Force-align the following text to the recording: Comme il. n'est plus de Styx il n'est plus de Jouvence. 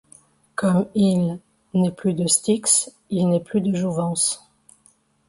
Comme 0.55 0.87
il. 0.95 1.39
n'est 1.75 1.91
plus 1.91 2.15
de 2.15 2.25
Styx 2.25 2.91
il 3.11 3.29
n'est 3.29 3.39
plus 3.39 3.61
de 3.61 3.71
Jouvence. 3.75 4.43